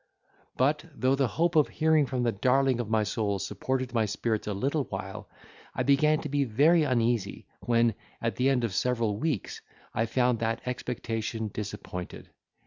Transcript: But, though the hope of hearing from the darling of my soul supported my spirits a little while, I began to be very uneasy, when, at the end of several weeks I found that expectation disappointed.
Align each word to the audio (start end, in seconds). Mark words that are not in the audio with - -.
But, 0.57 0.83
though 0.95 1.13
the 1.13 1.27
hope 1.27 1.55
of 1.55 1.67
hearing 1.67 2.07
from 2.07 2.23
the 2.23 2.31
darling 2.31 2.79
of 2.79 2.89
my 2.89 3.03
soul 3.03 3.37
supported 3.37 3.93
my 3.93 4.07
spirits 4.07 4.47
a 4.47 4.53
little 4.55 4.85
while, 4.85 5.29
I 5.75 5.83
began 5.83 6.21
to 6.21 6.27
be 6.29 6.43
very 6.43 6.81
uneasy, 6.81 7.45
when, 7.59 7.93
at 8.19 8.35
the 8.35 8.49
end 8.49 8.63
of 8.63 8.73
several 8.73 9.17
weeks 9.19 9.61
I 9.93 10.07
found 10.07 10.39
that 10.39 10.61
expectation 10.65 11.51
disappointed. 11.53 12.31